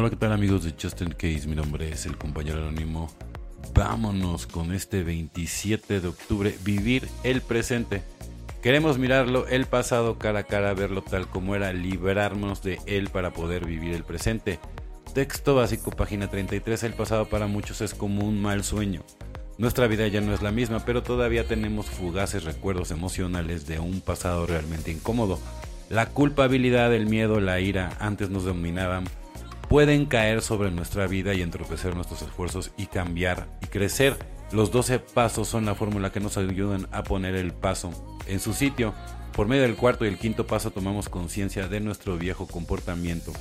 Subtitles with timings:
[0.00, 1.48] Hola, ¿qué tal amigos de Justin Case?
[1.48, 3.10] Mi nombre es el compañero anónimo.
[3.74, 8.04] Vámonos con este 27 de octubre, vivir el presente.
[8.62, 13.32] Queremos mirarlo el pasado cara a cara, verlo tal como era, librarnos de él para
[13.32, 14.60] poder vivir el presente.
[15.14, 16.80] Texto básico, página 33.
[16.84, 19.02] El pasado para muchos es como un mal sueño.
[19.58, 24.00] Nuestra vida ya no es la misma, pero todavía tenemos fugaces recuerdos emocionales de un
[24.00, 25.40] pasado realmente incómodo.
[25.90, 29.08] La culpabilidad, el miedo, la ira antes nos dominaban
[29.68, 34.16] pueden caer sobre nuestra vida y entorpecer nuestros esfuerzos y cambiar y crecer.
[34.50, 37.92] Los 12 pasos son la fórmula que nos ayudan a poner el paso
[38.26, 38.94] en su sitio.
[39.34, 43.32] Por medio del cuarto y el quinto paso tomamos conciencia de nuestro viejo comportamiento.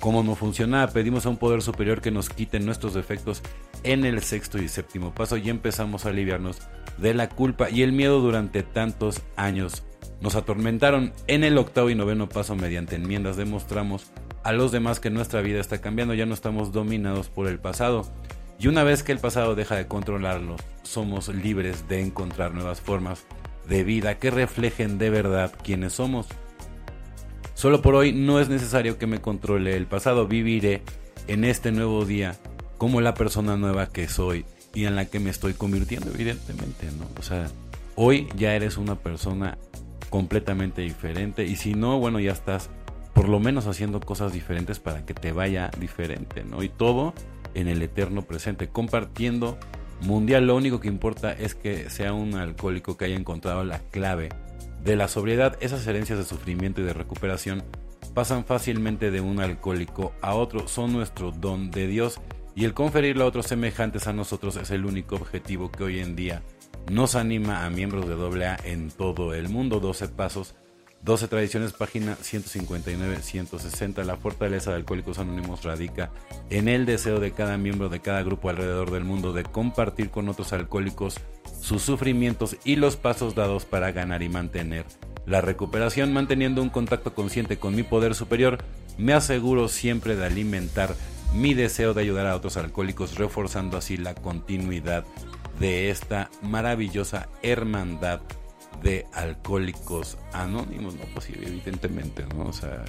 [0.00, 3.42] Como no funcionaba, pedimos a un poder superior que nos quite nuestros defectos
[3.84, 6.58] en el sexto y séptimo paso y empezamos a aliviarnos
[6.98, 9.84] de la culpa y el miedo durante tantos años.
[10.20, 14.10] Nos atormentaron en el octavo y noveno paso mediante enmiendas demostramos
[14.48, 18.10] a los demás que nuestra vida está cambiando, ya no estamos dominados por el pasado.
[18.58, 23.26] Y una vez que el pasado deja de controlarlo, somos libres de encontrar nuevas formas
[23.68, 26.28] de vida que reflejen de verdad quiénes somos.
[27.52, 30.80] Solo por hoy no es necesario que me controle el pasado, viviré
[31.26, 32.34] en este nuevo día
[32.78, 37.06] como la persona nueva que soy y en la que me estoy convirtiendo, evidentemente, ¿no?
[37.20, 37.48] O sea,
[37.96, 39.58] hoy ya eres una persona
[40.08, 42.70] completamente diferente y si no, bueno, ya estás
[43.18, 46.62] por lo menos haciendo cosas diferentes para que te vaya diferente, ¿no?
[46.62, 47.14] Y todo
[47.52, 49.58] en el eterno presente, compartiendo
[50.02, 50.46] mundial.
[50.46, 54.28] Lo único que importa es que sea un alcohólico que haya encontrado la clave
[54.84, 55.56] de la sobriedad.
[55.58, 57.64] Esas herencias de sufrimiento y de recuperación
[58.14, 62.20] pasan fácilmente de un alcohólico a otro, son nuestro don de Dios
[62.54, 66.14] y el conferirlo a otros semejantes a nosotros es el único objetivo que hoy en
[66.14, 66.44] día
[66.88, 69.80] nos anima a miembros de AA en todo el mundo.
[69.80, 70.54] 12 pasos
[71.02, 74.04] 12 Tradiciones, página 159-160.
[74.04, 76.10] La fortaleza de Alcohólicos Anónimos radica
[76.50, 80.28] en el deseo de cada miembro de cada grupo alrededor del mundo de compartir con
[80.28, 81.20] otros alcohólicos
[81.60, 84.84] sus sufrimientos y los pasos dados para ganar y mantener
[85.24, 86.12] la recuperación.
[86.12, 88.58] Manteniendo un contacto consciente con mi poder superior,
[88.96, 90.94] me aseguro siempre de alimentar
[91.32, 95.04] mi deseo de ayudar a otros alcohólicos, reforzando así la continuidad
[95.60, 98.20] de esta maravillosa hermandad
[98.82, 101.04] de alcohólicos anónimos, ¿no?
[101.14, 102.46] Pues evidentemente, ¿no?
[102.46, 102.84] O sea,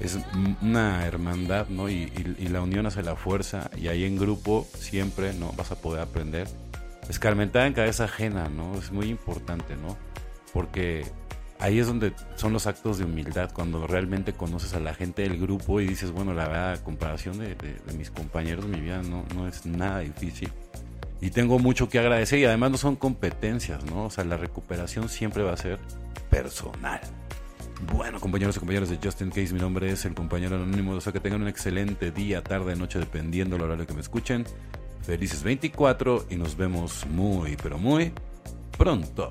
[0.00, 0.18] es
[0.62, 1.88] una hermandad, ¿no?
[1.88, 2.06] Y,
[2.48, 5.52] la unión hace la fuerza y ahí en grupo siempre, ¿no?
[5.52, 6.48] Vas a poder aprender.
[7.08, 8.78] Escarmentar en cabeza ajena, ¿no?
[8.78, 9.96] Es muy importante, ¿no?
[10.52, 11.04] Porque
[11.58, 15.38] ahí es donde son los actos de humildad, cuando realmente conoces a la gente del
[15.38, 17.56] grupo y dices, bueno, la comparación de,
[17.96, 20.50] mis compañeros, mi vida no, no es nada difícil
[21.24, 24.04] y tengo mucho que agradecer y además no son competencias, ¿no?
[24.04, 25.78] O sea, la recuperación siempre va a ser
[26.28, 27.00] personal.
[27.90, 30.92] Bueno, compañeros y compañeras de Justin Case, mi nombre es el compañero anónimo.
[30.92, 34.44] O sea, que tengan un excelente día, tarde, noche, dependiendo del horario que me escuchen.
[35.00, 38.12] Felices 24 y nos vemos muy, pero muy
[38.76, 39.30] pronto.